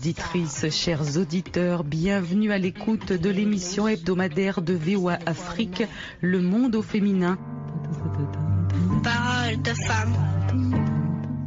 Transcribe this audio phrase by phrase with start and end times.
[0.00, 5.82] Auditrices, chers auditeurs, bienvenue à l'écoute de l'émission hebdomadaire de VOA Afrique,
[6.22, 7.36] Le Monde au féminin.
[9.04, 10.14] Parole de femme.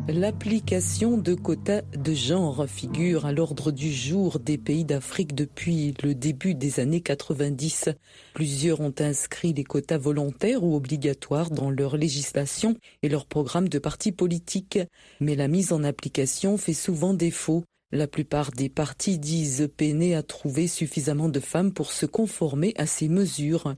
[0.07, 6.13] L'application de quotas de genre figure à l'ordre du jour des pays d'Afrique depuis le
[6.13, 7.90] début des années 90.
[8.35, 13.79] Plusieurs ont inscrit les quotas volontaires ou obligatoires dans leur législation et leur programme de
[13.79, 14.77] partis politiques.
[15.20, 17.63] Mais la mise en application fait souvent défaut.
[17.96, 22.88] La plupart des partis disent peiner à trouver suffisamment de femmes pour se conformer à
[22.88, 23.76] ces mesures.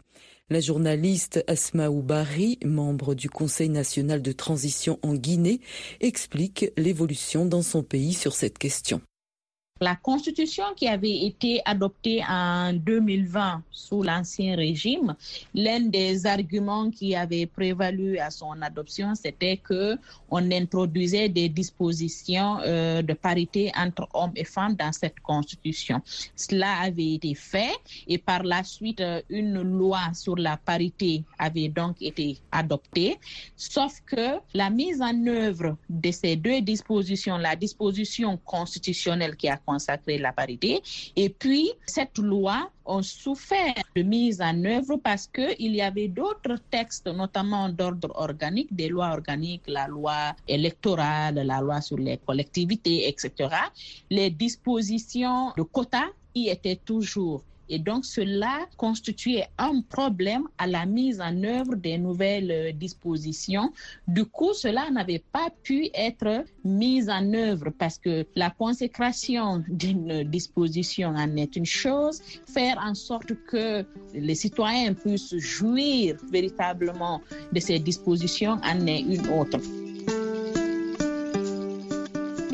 [0.49, 5.59] La journaliste Asma Oubari, membre du Conseil national de transition en Guinée,
[5.99, 9.01] explique l'évolution dans son pays sur cette question.
[9.81, 15.17] La constitution qui avait été adoptée en 2020 sous l'ancien régime,
[15.53, 19.97] l'un des arguments qui avait prévalu à son adoption, c'était que
[20.29, 26.01] on introduisait des dispositions euh, de parité entre hommes et femmes dans cette constitution.
[26.37, 27.75] Cela avait été fait
[28.07, 33.19] et par la suite, euh, une loi sur la parité avait donc été adoptée.
[33.57, 39.57] Sauf que la mise en œuvre de ces deux dispositions, la disposition constitutionnelle qui a
[39.65, 40.81] consacré la parité,
[41.15, 46.57] et puis cette loi ont souffert de mise en œuvre parce qu'il y avait d'autres
[46.69, 53.07] textes, notamment d'ordre organique, des lois organiques, la loi électorale, la loi sur les collectivités,
[53.07, 53.49] etc.
[54.09, 57.41] Les dispositions de quotas y étaient toujours.
[57.69, 63.71] Et donc, cela constituait un problème à la mise en œuvre des nouvelles dispositions.
[64.07, 70.23] Du coup, cela n'avait pas pu être mis en œuvre parce que la consécration d'une
[70.23, 77.59] disposition en est une chose, faire en sorte que les citoyens puissent jouir véritablement de
[77.59, 79.59] ces dispositions en est une autre.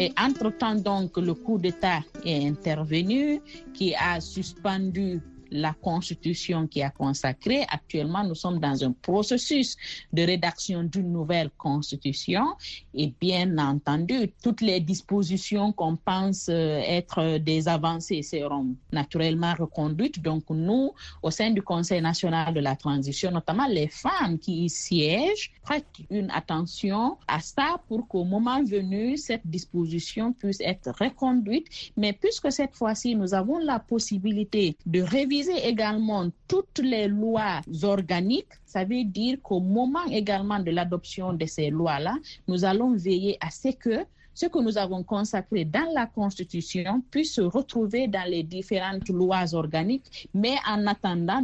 [0.01, 3.39] Et entre-temps, donc, le coup d'État est intervenu
[3.72, 7.66] qui a suspendu la constitution qui a consacré.
[7.69, 9.75] Actuellement, nous sommes dans un processus
[10.13, 12.45] de rédaction d'une nouvelle constitution
[12.94, 20.22] et bien entendu, toutes les dispositions qu'on pense être des avancées seront naturellement reconduites.
[20.22, 24.69] Donc, nous, au sein du Conseil national de la transition, notamment les femmes qui y
[24.69, 31.67] siègent, prêtent une attention à ça pour qu'au moment venu, cette disposition puisse être reconduite.
[31.97, 38.53] Mais puisque cette fois-ci, nous avons la possibilité de réviser également toutes les lois organiques,
[38.66, 42.16] ça veut dire qu'au moment également de l'adoption de ces lois-là,
[42.47, 47.35] nous allons veiller à ce que ce que nous avons consacré dans la Constitution puisse
[47.35, 50.29] se retrouver dans les différentes lois organiques.
[50.34, 51.41] Mais en attendant,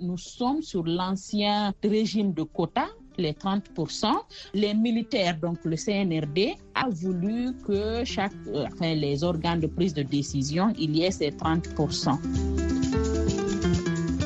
[0.00, 4.06] nous, sommes sur l'ancien régime de quotas les 30%.
[4.54, 8.02] Les militaires, donc le CNRD, a voulu que
[8.64, 13.19] enfin, les organes de prise de décision, il y ait ces 30%.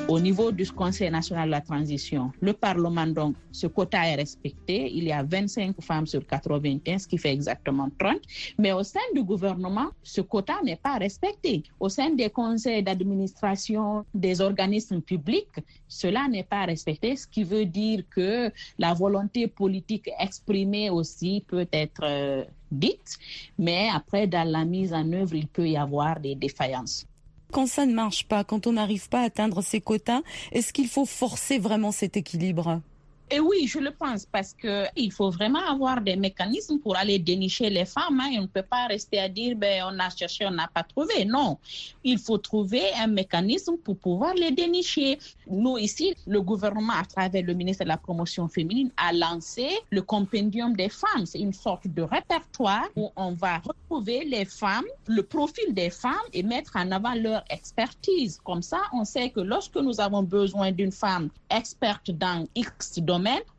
[0.06, 4.92] Au niveau du Conseil national de la transition, le Parlement, donc, ce quota est respecté.
[4.92, 8.18] Il y a 25 femmes sur 81, ce qui fait exactement 30.
[8.58, 11.62] Mais au sein du gouvernement, ce quota n'est pas respecté.
[11.80, 15.56] Au sein des conseils d'administration des organismes publics,
[15.88, 21.66] cela n'est pas respecté, ce qui veut dire que la volonté politique exprimée aussi peut
[21.72, 23.16] être euh, dite,
[23.58, 27.06] mais après, dans la mise en œuvre, il peut y avoir des défaillances
[27.54, 30.88] quand ça ne marche pas, quand on n'arrive pas à atteindre ces quotas, est-ce qu'il
[30.88, 32.80] faut forcer vraiment cet équilibre?
[33.30, 37.18] Et oui, je le pense parce que il faut vraiment avoir des mécanismes pour aller
[37.18, 38.20] dénicher les femmes.
[38.20, 38.30] Hein.
[38.38, 41.24] On ne peut pas rester à dire ben on a cherché, on n'a pas trouvé.
[41.24, 41.58] Non,
[42.04, 45.18] il faut trouver un mécanisme pour pouvoir les dénicher.
[45.46, 50.02] Nous ici, le gouvernement à travers le ministère de la promotion féminine a lancé le
[50.02, 51.24] compendium des femmes.
[51.24, 56.28] C'est une sorte de répertoire où on va retrouver les femmes, le profil des femmes
[56.34, 58.38] et mettre en avant leur expertise.
[58.44, 63.00] Comme ça, on sait que lorsque nous avons besoin d'une femme experte dans X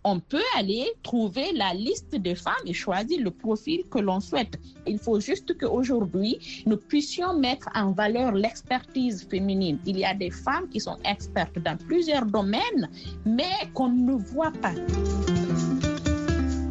[0.04, 4.60] on peut aller trouver la liste des femmes et choisir le profil que l'on souhaite.
[4.88, 9.80] Il faut juste qu'aujourd'hui, nous puissions mettre en valeur l'expertise féminine.
[9.86, 12.90] Il y a des femmes qui sont expertes dans plusieurs domaines,
[13.26, 14.74] mais qu'on ne voit pas.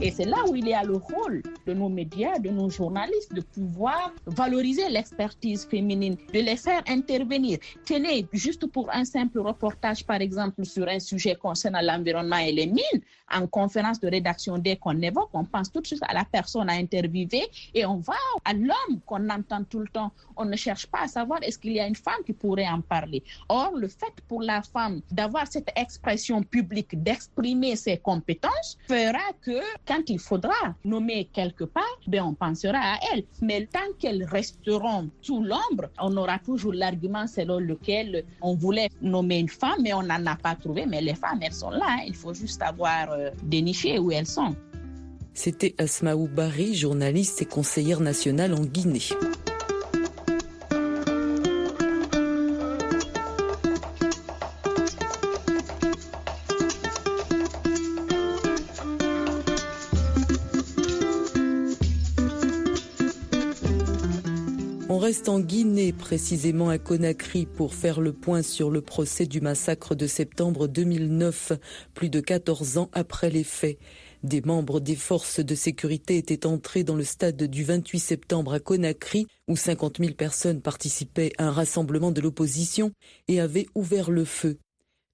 [0.00, 3.32] Et c'est là où il y a le rôle de nos médias, de nos journalistes,
[3.32, 7.58] de pouvoir valoriser l'expertise féminine, de les faire intervenir.
[7.86, 12.66] Tenez, juste pour un simple reportage, par exemple, sur un sujet concernant l'environnement et les
[12.66, 13.02] mines,
[13.32, 16.68] en conférence de rédaction, dès qu'on évoque, on pense tout de suite à la personne
[16.68, 18.14] à interviewer et on va
[18.44, 20.12] à l'homme qu'on entend tout le temps.
[20.36, 22.80] On ne cherche pas à savoir est-ce qu'il y a une femme qui pourrait en
[22.80, 23.22] parler.
[23.48, 29.60] Or, le fait pour la femme d'avoir cette expression publique, d'exprimer ses compétences, fera que
[29.86, 30.54] quand il faudra
[30.84, 33.24] nommer quelque part, ben on pensera à elle.
[33.42, 39.38] Mais tant qu'elles resteront sous l'ombre, on aura toujours l'argument selon lequel on voulait nommer
[39.38, 40.86] une femme, mais on n'en a pas trouvé.
[40.86, 41.86] Mais les femmes, elles sont là.
[41.88, 42.04] Hein.
[42.06, 44.54] Il faut juste avoir euh, déniché où elles sont.
[45.32, 49.00] C'était Asmaou Bari, journaliste et conseillère nationale en Guinée.
[65.14, 69.94] Reste en Guinée, précisément à Conakry, pour faire le point sur le procès du massacre
[69.94, 71.52] de septembre 2009,
[71.94, 73.78] plus de 14 ans après les faits.
[74.24, 78.58] Des membres des forces de sécurité étaient entrés dans le stade du 28 septembre à
[78.58, 82.90] Conakry, où 50 000 personnes participaient à un rassemblement de l'opposition
[83.28, 84.58] et avaient ouvert le feu.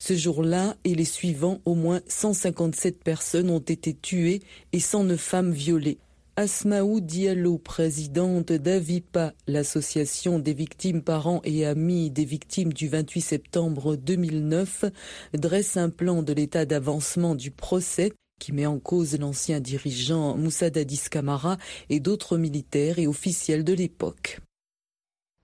[0.03, 4.41] Ce jour-là et les suivants, au moins 157 personnes ont été tuées
[4.73, 5.99] et 109 femmes violées.
[6.41, 13.95] Asmaou Diallo, présidente d'Avipa, l'association des victimes parents et amis des victimes du 28 septembre
[13.97, 14.87] 2009,
[15.35, 20.71] dresse un plan de l'état d'avancement du procès qui met en cause l'ancien dirigeant Moussa
[20.71, 21.59] Dadis Camara
[21.91, 24.41] et d'autres militaires et officiels de l'époque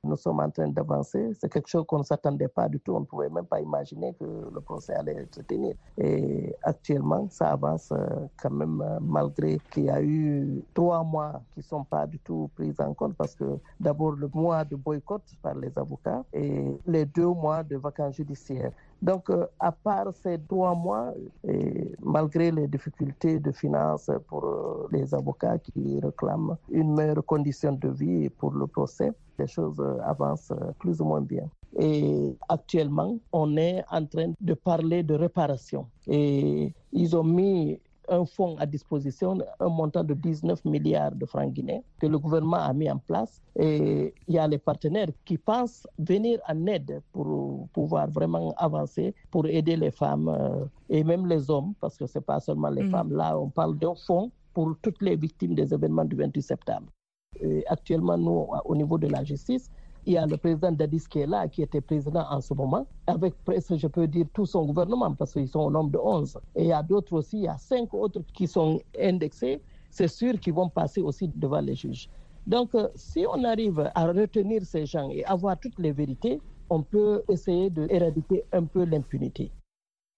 [0.06, 1.32] nous sommes en train d'avancer.
[1.38, 2.92] C'est quelque chose qu'on ne s'attendait pas du tout.
[2.94, 5.74] On ne pouvait même pas imaginer que le procès allait se tenir.
[5.98, 11.42] Et actuellement, ça avance euh, quand même euh, malgré qu'il y a eu trois mois
[11.52, 14.76] qui ne sont pas du tout pris en compte parce que d'abord le mois de
[14.76, 18.72] boycott par les avocats et les deux mois de vacances judiciaires.
[19.02, 21.12] Donc, euh, à part ces trois mois,
[22.02, 28.28] malgré les difficultés de finances pour les avocats qui réclament une meilleure condition de vie
[28.30, 31.48] pour le procès, les choses euh, avancent euh, plus ou moins bien.
[31.78, 35.86] Et actuellement, on est en train de parler de réparation.
[36.06, 37.78] Et ils ont mis
[38.08, 42.58] un fonds à disposition, un montant de 19 milliards de francs guinéens que le gouvernement
[42.58, 43.42] a mis en place.
[43.56, 49.14] Et il y a les partenaires qui pensent venir en aide pour pouvoir vraiment avancer,
[49.30, 52.70] pour aider les femmes euh, et même les hommes, parce que ce n'est pas seulement
[52.70, 52.90] les mm.
[52.90, 53.12] femmes.
[53.12, 56.88] Là, on parle d'un fonds pour toutes les victimes des événements du 28 septembre
[57.68, 59.70] actuellement, nous, au niveau de la justice,
[60.06, 62.86] il y a le président Dadis qui est là, qui était président en ce moment,
[63.06, 66.38] avec presque, je peux dire, tout son gouvernement, parce qu'ils sont au nombre de 11.
[66.54, 69.60] Et il y a d'autres aussi, il y a cinq autres qui sont indexés.
[69.90, 72.08] C'est sûr qu'ils vont passer aussi devant les juges.
[72.46, 76.82] Donc, euh, si on arrive à retenir ces gens et avoir toutes les vérités, on
[76.82, 79.50] peut essayer d'éradiquer un peu l'impunité.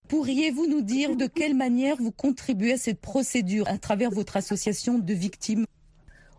[0.08, 4.98] Pourriez-vous nous dire de quelle manière vous contribuez à cette procédure à travers votre association
[4.98, 5.64] de victimes?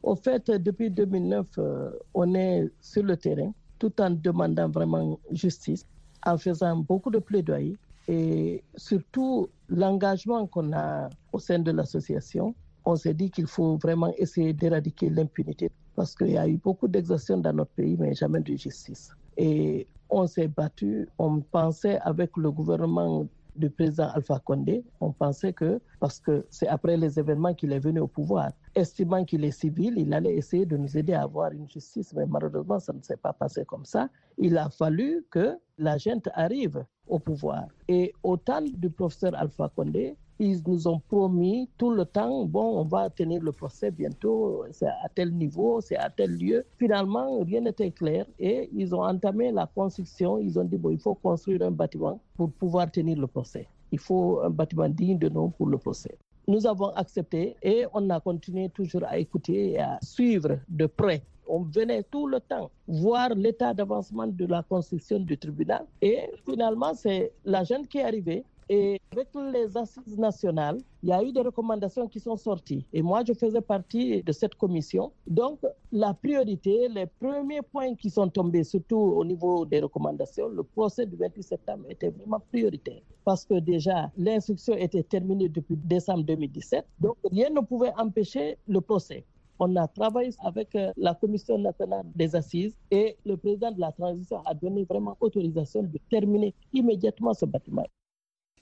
[0.03, 5.85] Au fait, depuis 2009, euh, on est sur le terrain tout en demandant vraiment justice,
[6.25, 12.53] en faisant beaucoup de plaidoyer et surtout l'engagement qu'on a au sein de l'association.
[12.85, 16.87] On s'est dit qu'il faut vraiment essayer d'éradiquer l'impunité parce qu'il y a eu beaucoup
[16.87, 19.11] d'exactions dans notre pays, mais jamais de justice.
[19.37, 23.27] Et on s'est battu, on pensait avec le gouvernement
[23.59, 27.79] du président Alpha Condé, on pensait que, parce que c'est après les événements qu'il est
[27.79, 31.51] venu au pouvoir, estimant qu'il est civil, il allait essayer de nous aider à avoir
[31.51, 34.09] une justice, mais malheureusement, ça ne s'est pas passé comme ça.
[34.37, 37.65] Il a fallu que la gente arrive au pouvoir.
[37.87, 42.79] Et au temps du professeur Alpha Condé, ils nous ont promis tout le temps, bon,
[42.79, 46.65] on va tenir le procès bientôt, c'est à tel niveau, c'est à tel lieu.
[46.77, 50.39] Finalement, rien n'était clair et ils ont entamé la construction.
[50.39, 53.67] Ils ont dit, bon, il faut construire un bâtiment pour pouvoir tenir le procès.
[53.91, 56.17] Il faut un bâtiment digne de nom pour le procès.
[56.47, 61.21] Nous avons accepté et on a continué toujours à écouter et à suivre de près
[61.51, 65.83] on venait tout le temps voir l'état d'avancement de la construction du tribunal.
[65.99, 71.11] Et finalement, c'est la jeune qui est arrivée et avec les assises nationales, il y
[71.11, 72.85] a eu des recommandations qui sont sorties.
[72.93, 75.11] Et moi, je faisais partie de cette commission.
[75.25, 75.59] Donc,
[75.91, 81.07] la priorité, les premiers points qui sont tombés, surtout au niveau des recommandations, le procès
[81.07, 83.01] du 28 septembre était vraiment prioritaire.
[83.25, 86.85] Parce que déjà, l'instruction était terminée depuis décembre 2017.
[86.99, 89.25] Donc, rien ne pouvait empêcher le procès.
[89.57, 93.91] On a travaillé avec euh, la Commission nationale des assises et le président de la
[93.91, 97.83] transition a donné vraiment autorisation de terminer immédiatement ce bâtiment.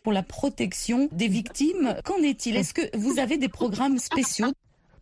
[0.04, 1.96] Pour la protection des victimes.
[2.04, 2.56] Qu'en est-il?
[2.56, 4.52] Est-ce que vous avez des programmes spéciaux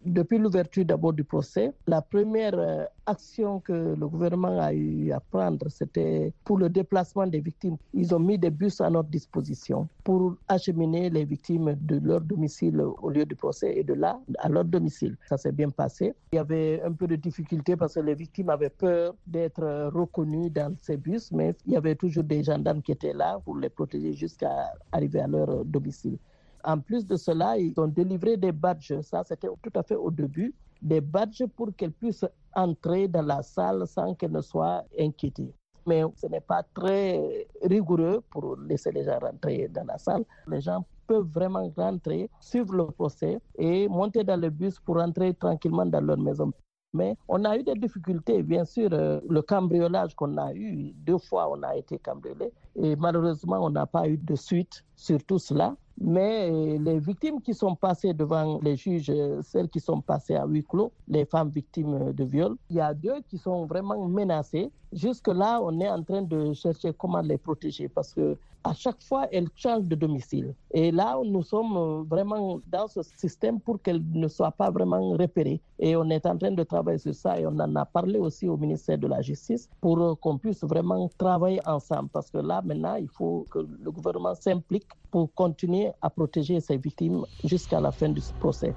[0.06, 5.20] depuis l'ouverture d'abord du procès, la première euh, action que le gouvernement a eu à
[5.20, 7.78] prendre, c'était pour le déplacement des victimes.
[7.94, 12.82] Ils ont mis des bus à notre disposition pour acheminer les victimes de leur domicile
[12.82, 15.18] au lieu du procès et de là à leur domicile.
[15.28, 16.14] Ça s'est bien passé.
[16.34, 20.50] Il y avait un peu de difficulté parce que les victimes avaient peur d'être reconnues
[20.50, 23.70] dans ces bus, mais il y avait toujours des gendarmes qui étaient là pour les
[23.70, 26.18] protéger jusqu'à arriver à leur domicile.
[26.66, 29.00] En plus de cela, ils ont délivré des badges.
[29.02, 30.54] Ça, c'était tout à fait au début.
[30.82, 35.54] Des badges pour qu'elles puissent entrer dans la salle sans qu'elles ne soient inquiétées.
[35.86, 40.26] Mais ce n'est pas très rigoureux pour laisser les gens rentrer dans la salle.
[40.48, 45.36] Les gens peuvent vraiment rentrer, suivre le procès et monter dans le bus pour rentrer
[45.36, 46.52] tranquillement dans leur maison.
[46.94, 48.90] Mais on a eu des difficultés, bien sûr.
[48.94, 53.70] Euh, le cambriolage qu'on a eu, deux fois on a été cambriolé et malheureusement on
[53.70, 55.76] n'a pas eu de suite sur tout cela.
[55.98, 60.36] Mais euh, les victimes qui sont passées devant les juges, euh, celles qui sont passées
[60.36, 64.06] à huis clos, les femmes victimes de viol, il y a deux qui sont vraiment
[64.06, 64.72] menacées.
[64.92, 69.28] Jusque-là, on est en train de chercher comment les protéger parce que à chaque fois,
[69.32, 70.56] elles changent de domicile.
[70.72, 75.12] Et là, nous sommes euh, vraiment dans ce système pour qu'elles ne soient pas vraiment
[75.12, 75.62] repérées.
[75.78, 78.50] Et on est en train de travailler sur ça et on en a parlé aussi
[78.50, 82.10] au ministère de la Justice pour qu'on puisse vraiment travailler ensemble.
[82.12, 86.78] Parce que là, maintenant, il faut que le gouvernement s'implique pour continuer à protéger ces
[86.78, 88.74] victimes jusqu'à la fin du procès.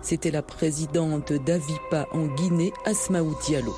[0.00, 3.72] C'était la présidente d'Avipa en Guinée, Asmaou Diallo.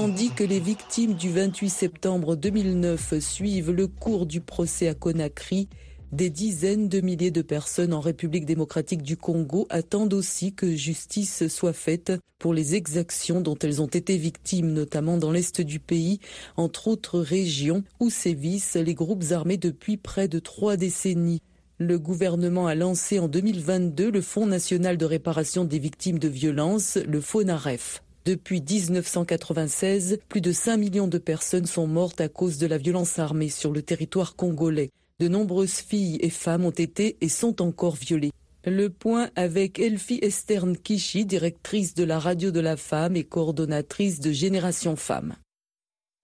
[0.00, 5.68] Tandis que les victimes du 28 septembre 2009 suivent le cours du procès à Conakry,
[6.10, 11.48] des dizaines de milliers de personnes en République démocratique du Congo attendent aussi que justice
[11.48, 16.18] soit faite pour les exactions dont elles ont été victimes, notamment dans l'est du pays,
[16.56, 21.42] entre autres régions où sévissent les groupes armés depuis près de trois décennies.
[21.76, 26.96] Le gouvernement a lancé en 2022 le Fonds national de réparation des victimes de violences,
[26.96, 28.02] le FONAREF.
[28.26, 33.18] Depuis 1996, plus de 5 millions de personnes sont mortes à cause de la violence
[33.18, 34.90] armée sur le territoire congolais.
[35.20, 38.32] De nombreuses filles et femmes ont été et sont encore violées.
[38.66, 44.20] Le point avec Elfie Esterne Kishi, directrice de la radio de la femme et coordonnatrice
[44.20, 45.34] de Génération Femmes.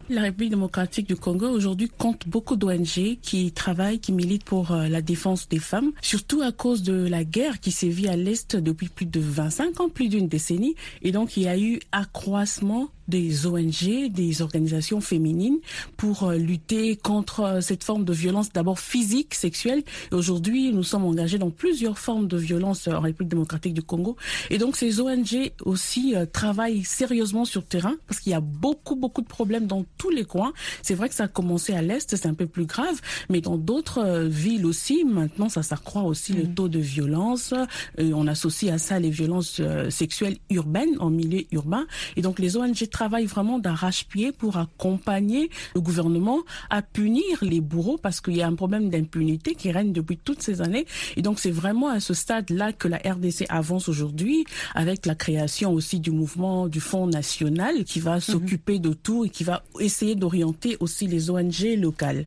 [0.08, 4.86] La République démocratique du Congo aujourd'hui compte beaucoup d'ONG qui travaillent, qui militent pour euh,
[4.86, 8.88] la défense des femmes, surtout à cause de la guerre qui sévit à l'Est depuis
[8.88, 10.76] plus de 25 ans, plus d'une décennie.
[11.02, 15.58] Et donc il y a eu accroissement des ONG, des organisations féminines
[15.96, 19.82] pour euh, lutter contre euh, cette forme de violence d'abord physique, sexuelle.
[20.12, 24.16] Et aujourd'hui, nous sommes engagés dans plusieurs formes de violence en République démocratique du Congo.
[24.50, 28.96] Et donc ces ONG aussi travaillent sérieusement sur le terrain parce qu'il y a beaucoup,
[28.96, 30.52] beaucoup de problèmes dans tous les coins.
[30.82, 33.56] C'est vrai que ça a commencé à l'Est, c'est un peu plus grave, mais dans
[33.56, 36.54] d'autres euh, villes aussi, maintenant, ça s'accroît aussi le mm.
[36.54, 37.54] taux de violence.
[37.98, 41.86] Et on associe à ça les violences euh, sexuelles urbaines, en milieu urbain.
[42.16, 47.98] Et donc, les ONG travaillent vraiment d'arrache-pied pour accompagner le gouvernement à punir les bourreaux
[47.98, 50.86] parce qu'il y a un problème d'impunité qui règne depuis toutes ces années.
[51.14, 55.74] Et donc, c'est vraiment à ce stade-là que la RDC avance aujourd'hui avec la création
[55.74, 58.30] aussi du mouvement du Fonds national qui va mm-hmm.
[58.32, 62.24] s'occuper de tout et qui va essayer d'orienter aussi les ONG locales.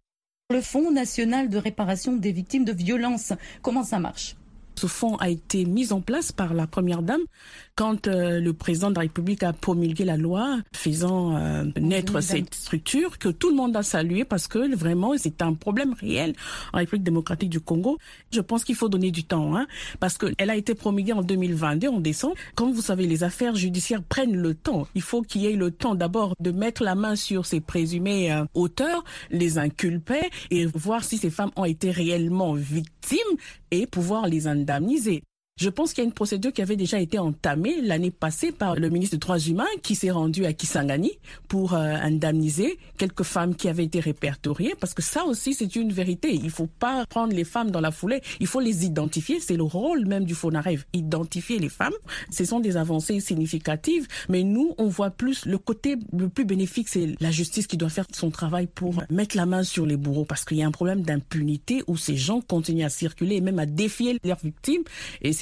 [0.51, 3.33] Le Fonds national de réparation des victimes de violences,
[3.63, 4.35] comment ça marche?
[4.79, 7.21] Ce fonds a été mis en place par la Première Dame
[7.75, 12.55] quand euh, le président de la République a promulgué la loi faisant euh, naître cette
[12.55, 16.33] structure que tout le monde a salué parce que vraiment c'est un problème réel
[16.71, 17.97] en République démocratique du Congo.
[18.31, 19.67] Je pense qu'il faut donner du temps hein,
[19.99, 22.35] parce qu'elle a été promulguée en 2022 en décembre.
[22.55, 24.87] Comme vous savez, les affaires judiciaires prennent le temps.
[24.95, 28.31] Il faut qu'il y ait le temps d'abord de mettre la main sur ces présumés
[28.31, 30.21] euh, auteurs, les inculper
[30.51, 33.17] et voir si ces femmes ont été réellement victimes
[33.71, 35.21] et pouvoir les indemniser indemnisés.
[35.59, 38.75] Je pense qu'il y a une procédure qui avait déjà été entamée l'année passée par
[38.75, 41.11] le ministre des Droits humains qui s'est rendu à Kisangani
[41.49, 45.91] pour euh, indemniser quelques femmes qui avaient été répertoriées parce que ça aussi c'est une
[45.91, 46.33] vérité.
[46.33, 49.41] Il faut pas prendre les femmes dans la foulée, il faut les identifier.
[49.41, 51.93] C'est le rôle même du FONAREV, identifier les femmes.
[52.31, 56.87] Ce sont des avancées significatives, mais nous on voit plus le côté le plus bénéfique,
[56.87, 60.23] c'est la justice qui doit faire son travail pour mettre la main sur les bourreaux
[60.23, 63.59] parce qu'il y a un problème d'impunité où ces gens continuent à circuler et même
[63.59, 64.83] à défier leurs victimes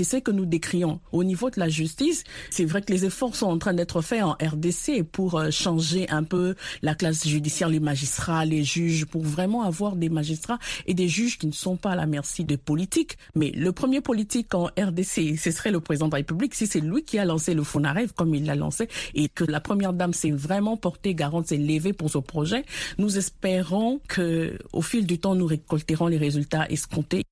[0.07, 0.99] RDC que nous décrions.
[1.11, 4.23] Au niveau de la justice, c'est vrai que les efforts sont en train d'être faits
[4.23, 9.23] en RDC pour euh, changer un peu la classe judiciaire, les magistrats, les juges, pour
[9.23, 12.57] vraiment avoir des magistrats et des juges qui ne sont pas à la merci des
[12.57, 13.17] politiques.
[13.35, 16.79] Mais le premier politique en RDC, ce serait le président de la République, si c'est
[16.79, 20.13] lui qui a lancé le Fonaref comme il l'a lancé et que la première dame
[20.13, 22.65] s'est vraiment portée garante, s'est levée pour ce projet,
[22.97, 27.23] nous espérons que au fil du temps, nous récolterons les résultats escomptés.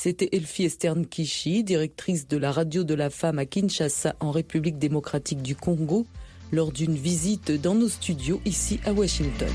[0.00, 4.78] C'était Elfie Esterne Kishi, directrice de la radio de la femme à Kinshasa en République
[4.78, 6.06] démocratique du Congo,
[6.52, 9.50] lors d'une visite dans nos studios ici à Washington.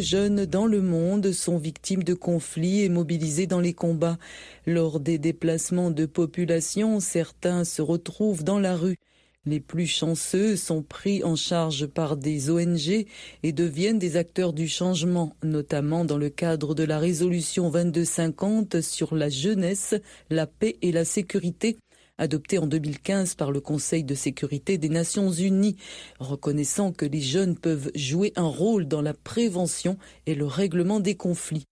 [0.00, 4.18] Jeunes dans le monde sont victimes de conflits et mobilisés dans les combats.
[4.66, 8.96] Lors des déplacements de population, certains se retrouvent dans la rue.
[9.46, 13.06] Les plus chanceux sont pris en charge par des ONG
[13.42, 19.14] et deviennent des acteurs du changement, notamment dans le cadre de la résolution 2250 sur
[19.14, 19.94] la jeunesse,
[20.30, 21.76] la paix et la sécurité
[22.18, 25.76] adopté en 2015 par le Conseil de sécurité des Nations Unies,
[26.18, 31.16] reconnaissant que les jeunes peuvent jouer un rôle dans la prévention et le règlement des
[31.16, 31.66] conflits.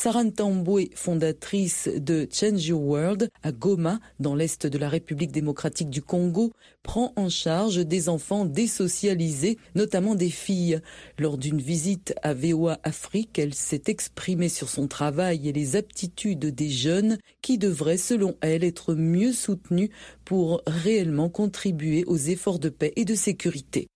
[0.00, 5.90] Sarah Ntambwe, fondatrice de Change Your World à Goma, dans l'est de la République démocratique
[5.90, 6.52] du Congo,
[6.84, 10.78] prend en charge des enfants désocialisés, notamment des filles.
[11.18, 16.46] Lors d'une visite à VOA Afrique, elle s'est exprimée sur son travail et les aptitudes
[16.46, 19.90] des jeunes qui devraient, selon elle, être mieux soutenus
[20.24, 23.88] pour réellement contribuer aux efforts de paix et de sécurité.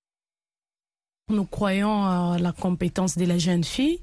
[1.31, 4.00] Nous croyons à la compétence de la jeune fille.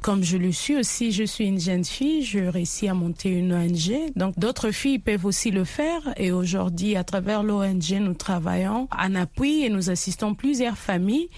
[0.00, 3.52] Comme je le suis aussi, je suis une jeune fille, je réussis à monter une
[3.52, 4.12] ONG.
[4.16, 6.00] Donc d'autres filles peuvent aussi le faire.
[6.16, 11.28] Et aujourd'hui, à travers l'ONG, nous travaillons en appui et nous assistons plusieurs familles.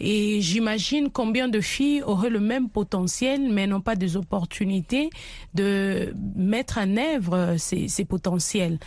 [0.00, 5.10] Et j'imagine combien de filles auraient le même potentiel, mais n'ont pas des opportunités
[5.54, 8.78] de mettre en œuvre ces, ces potentiels.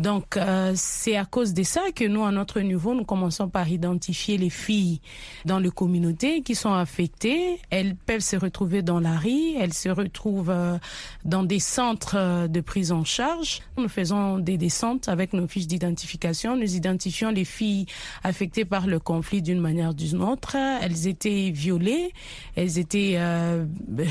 [0.00, 3.68] Donc, euh, c'est à cause de ça que nous, à notre niveau, nous commençons par
[3.68, 5.02] identifier les filles
[5.44, 7.60] dans les communautés qui sont affectées.
[7.68, 10.78] Elles peuvent se retrouver dans la rue, elles se retrouvent euh,
[11.26, 13.60] dans des centres euh, de prise en charge.
[13.76, 16.56] Nous faisons des descentes avec nos fiches d'identification.
[16.56, 17.84] Nous identifions les filles
[18.24, 20.56] affectées par le conflit d'une manière ou d'une autre.
[20.56, 22.14] Elles étaient violées,
[22.56, 23.66] elles étaient euh,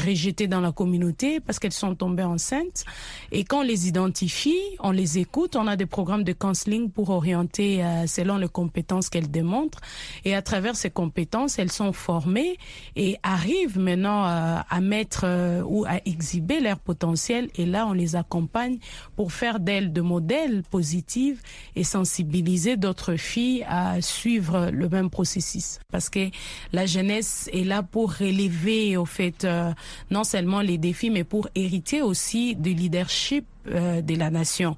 [0.06, 2.86] rejetées dans la communauté parce qu'elles sont tombées enceintes.
[3.32, 8.06] Et quand on les identifie, on les écoute, des programmes de counseling pour orienter euh,
[8.06, 9.80] selon les compétences qu'elles démontrent.
[10.26, 12.58] Et à travers ces compétences, elles sont formées
[12.96, 17.50] et arrivent maintenant euh, à mettre euh, ou à exhiber leur potentiel.
[17.56, 18.78] Et là, on les accompagne
[19.16, 21.42] pour faire d'elles de modèles positifs
[21.76, 25.80] et sensibiliser d'autres filles à suivre le même processus.
[25.92, 26.30] Parce que
[26.74, 29.72] la jeunesse est là pour relever, au fait, euh,
[30.12, 34.76] non seulement les défis, mais pour hériter aussi du leadership euh, de la nation.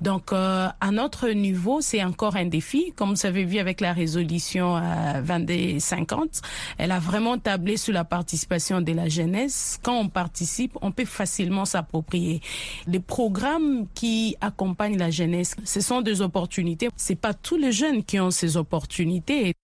[0.00, 2.92] Donc, euh, à notre niveau, c'est encore un défi.
[2.96, 6.42] Comme vous avez vu avec la résolution euh, 2250,
[6.78, 9.78] elle a vraiment tablé sur la participation de la jeunesse.
[9.82, 12.40] Quand on participe, on peut facilement s'approprier.
[12.86, 16.88] Les programmes qui accompagnent la jeunesse, ce sont des opportunités.
[16.96, 19.54] C'est pas tous les jeunes qui ont ces opportunités.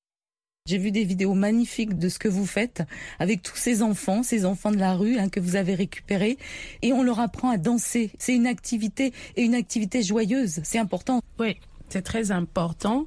[0.66, 2.82] J'ai vu des vidéos magnifiques de ce que vous faites
[3.20, 6.38] avec tous ces enfants, ces enfants de la rue hein, que vous avez récupérés,
[6.82, 8.10] et on leur apprend à danser.
[8.18, 10.60] C'est une activité et une activité joyeuse.
[10.64, 11.22] C'est important.
[11.38, 11.56] Oui,
[11.88, 13.06] c'est très important.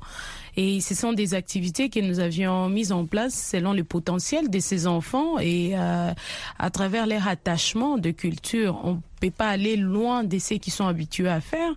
[0.56, 4.60] Et ce sont des activités que nous avions mises en place selon le potentiel de
[4.60, 6.12] ces enfants et euh,
[6.58, 8.80] à travers leur attachement de culture.
[8.84, 11.72] On peut pas aller loin de ce qu'ils sont habitués à faire.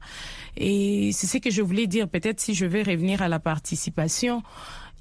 [0.57, 2.09] Et c'est ce que je voulais dire.
[2.09, 4.42] Peut-être si je vais revenir à la participation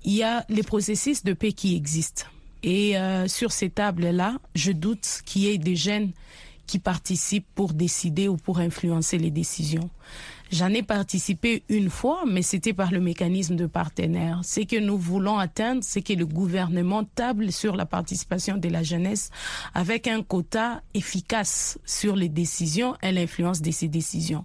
[0.04, 2.26] il y a les processus de paix qui existent.
[2.64, 6.12] Et euh, sur ces tables-là, je doute qu'il y ait des jeunes
[6.68, 9.90] qui participent pour décider ou pour influencer les décisions.
[10.52, 14.42] J'en ai participé une fois, mais c'était par le mécanisme de partenaire.
[14.44, 18.84] Ce que nous voulons atteindre, c'est que le gouvernement table sur la participation de la
[18.84, 19.30] jeunesse
[19.74, 24.44] avec un quota efficace sur les décisions et l'influence de ces décisions.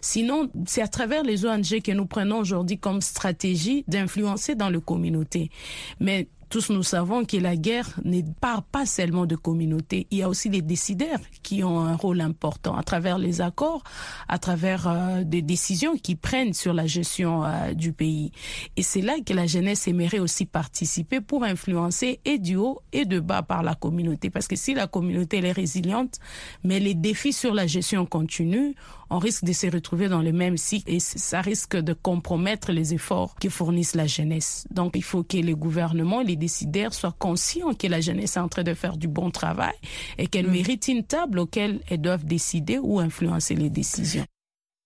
[0.00, 4.80] Sinon, c'est à travers les ONG que nous prenons aujourd'hui comme stratégie d'influencer dans les
[4.80, 5.50] communautés.
[5.98, 10.06] Mais Tous nous savons que la guerre ne part pas seulement de communautés.
[10.10, 13.82] Il y a aussi des décideurs qui ont un rôle important à travers les accords,
[14.28, 18.32] à travers euh, des décisions qu'ils prennent sur la gestion euh, du pays.
[18.76, 23.04] Et c'est là que la jeunesse aimerait aussi participer pour influencer et du haut et
[23.04, 24.30] de bas par la communauté.
[24.30, 26.18] Parce que si la communauté elle est résiliente,
[26.64, 28.74] mais les défis sur la gestion continue,
[29.10, 32.94] on risque de se retrouver dans le même cycle et ça risque de compromettre les
[32.94, 34.66] efforts que fournissent la jeunesse.
[34.70, 38.48] Donc il faut que les gouvernements les décideurs soient conscients que la jeunesse est en
[38.48, 39.74] train de faire du bon travail
[40.18, 40.52] et qu'elle mm.
[40.52, 44.24] mérite une table auquel elles doivent décider ou influencer les décisions.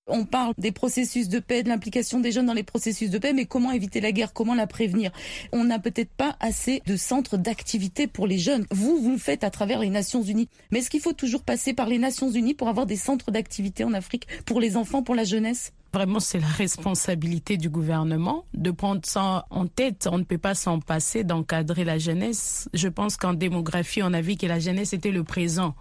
[0.08, 3.32] On parle des processus de paix, de l'implication des jeunes dans les processus de paix,
[3.32, 4.32] mais comment éviter la guerre?
[4.32, 5.12] Comment la prévenir?
[5.52, 8.66] On n'a peut-être pas assez de centres d'activité pour les jeunes.
[8.72, 10.48] Vous, vous le faites à travers les Nations Unies.
[10.72, 13.84] Mais est-ce qu'il faut toujours passer par les Nations Unies pour avoir des centres d'activité
[13.84, 15.72] en Afrique pour les enfants, pour la jeunesse?
[15.94, 20.08] Vraiment, c'est la responsabilité du gouvernement de prendre ça en tête.
[20.10, 22.68] On ne peut pas s'en passer d'encadrer la jeunesse.
[22.74, 25.76] Je pense qu'en démographie, on a vu que la jeunesse était le présent.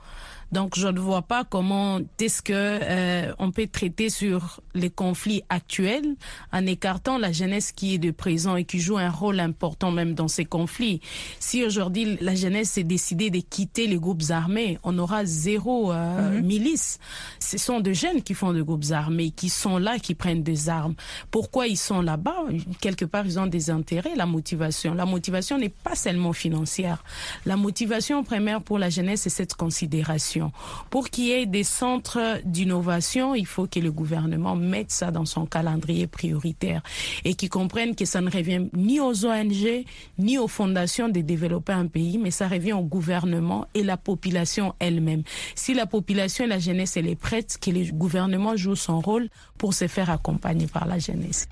[0.51, 5.43] Donc je ne vois pas comment est-ce que euh, on peut traiter sur les conflits
[5.49, 6.15] actuels
[6.51, 10.13] en écartant la jeunesse qui est de présent et qui joue un rôle important même
[10.13, 10.99] dans ces conflits.
[11.39, 16.39] Si aujourd'hui la jeunesse s'est décidée de quitter les groupes armés, on aura zéro euh,
[16.39, 16.45] mhm.
[16.45, 16.99] milice.
[17.39, 20.69] Ce sont des jeunes qui font des groupes armés, qui sont là, qui prennent des
[20.69, 20.95] armes.
[21.29, 22.35] Pourquoi ils sont là-bas?
[22.81, 24.93] Quelque part, ils ont des intérêts, la motivation.
[24.93, 27.03] La motivation n'est pas seulement financière.
[27.45, 30.40] La motivation première pour la jeunesse, c'est cette considération.
[30.89, 35.25] Pour qu'il y ait des centres d'innovation, il faut que le gouvernement mette ça dans
[35.25, 36.81] son calendrier prioritaire
[37.25, 39.85] et qu'il comprenne que ça ne revient ni aux ONG
[40.17, 44.73] ni aux fondations de développer un pays, mais ça revient au gouvernement et la population
[44.79, 45.23] elle-même.
[45.55, 49.29] Si la population et la jeunesse elle est prête, que le gouvernement joue son rôle
[49.57, 51.47] pour se faire accompagner par la jeunesse.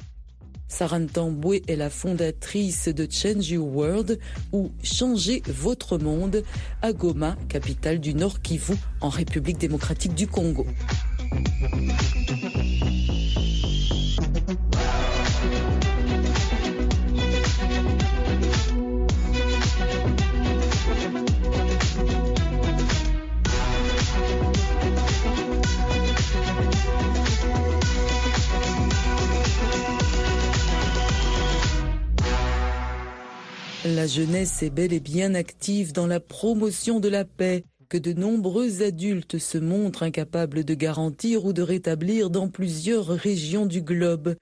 [0.69, 4.19] Sarah Ntambwe est la fondatrice de Change Your World
[4.53, 6.43] ou Changer votre monde
[6.81, 10.65] à Goma, capitale du Nord Kivu, en République démocratique du Congo.
[33.95, 38.13] La jeunesse est bel et bien active dans la promotion de la paix que de
[38.13, 44.35] nombreux adultes se montrent incapables de garantir ou de rétablir dans plusieurs régions du globe.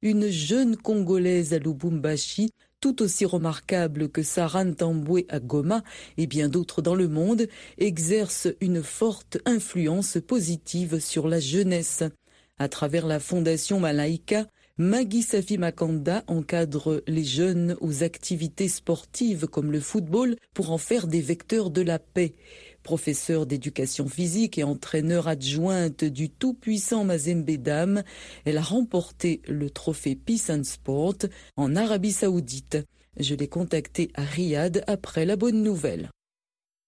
[0.00, 5.82] Une jeune Congolaise à Lubumbashi, tout aussi remarquable que Sarah Ntambwe à Goma
[6.16, 12.04] et bien d'autres dans le monde, exerce une forte influence positive sur la jeunesse.
[12.58, 19.70] À travers la fondation Malaika, Maggie Safi Makanda encadre les jeunes aux activités sportives comme
[19.70, 22.34] le football pour en faire des vecteurs de la paix.
[22.82, 28.02] Professeure d'éducation physique et entraîneur adjointe du tout-puissant Mazembe Dam,
[28.44, 31.18] elle a remporté le trophée Peace and Sport
[31.56, 32.78] en Arabie Saoudite.
[33.16, 36.10] Je l'ai contactée à Riyad après la bonne nouvelle.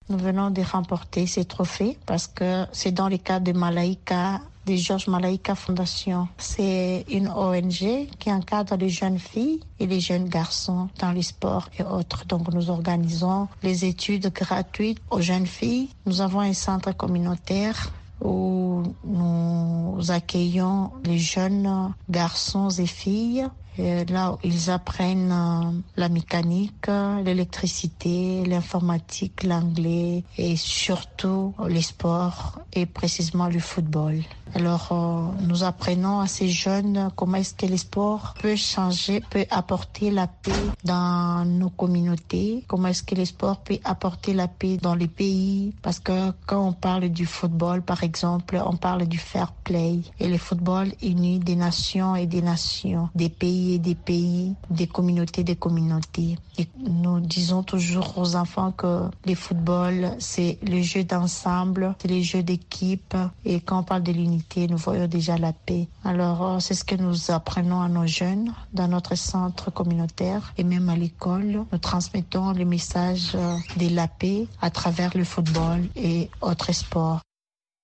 [0.09, 4.75] Nous venons de remporter ces trophées parce que c'est dans le cadre de Malaika de
[4.75, 6.29] Georges Malaika Fondation.
[6.39, 11.69] C'est une ONG qui encadre les jeunes filles et les jeunes garçons dans les sports
[11.79, 12.25] et autres.
[12.27, 15.89] Donc nous organisons les études gratuites aux jeunes filles.
[16.05, 23.47] Nous avons un centre communautaire où nous accueillons les jeunes garçons et filles
[23.79, 26.89] là, ils apprennent euh, la mécanique,
[27.25, 34.23] l'électricité, l'informatique, l'anglais et surtout les sports et précisément le football.
[34.55, 39.45] Alors, euh, nous apprenons à ces jeunes comment est-ce que le sport peut changer, peut
[39.51, 44.77] apporter la paix dans nos communautés, comment est-ce que le sport peut apporter la paix
[44.77, 45.75] dans les pays.
[45.83, 50.01] Parce que quand on parle du football, par exemple, on parle du fair play.
[50.21, 54.87] Et le football unit des nations et des nations, des pays et des pays, des
[54.87, 56.37] communautés des communautés.
[56.59, 62.23] Et nous disons toujours aux enfants que le football, c'est le jeu d'ensemble, c'est le
[62.23, 63.15] jeu d'équipe.
[63.45, 64.36] Et quand on parle de l'unité,
[64.69, 65.89] nous voyons déjà la paix.
[66.05, 70.65] Alors, euh, c'est ce que nous apprenons à nos jeunes dans notre centre communautaire et
[70.65, 71.65] même à l'école.
[71.73, 77.21] Nous transmettons le message euh, de la paix à travers le football et autres sports.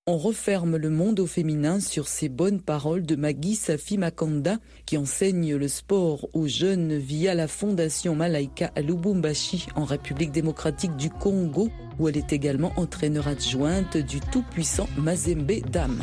[0.08, 4.98] On referme le monde au féminin sur ces bonnes paroles de Maggie Safi Makanda qui
[4.98, 11.08] enseigne le sport aux jeunes via la fondation Malaika à Lubumbashi en République démocratique du
[11.08, 11.68] Congo
[12.00, 16.02] où elle est également entraîneur adjointe du tout-puissant Mazembe Dam.